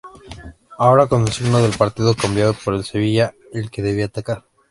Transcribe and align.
Ahora, 0.79 1.05
con 1.05 1.21
el 1.21 1.31
signo 1.31 1.61
del 1.61 1.77
partido 1.77 2.15
cambiado, 2.15 2.55
era 2.65 2.75
el 2.75 2.83
Sevilla 2.83 3.35
el 3.53 3.69
que 3.69 3.83
debía 3.83 4.05
atacar. 4.05 4.43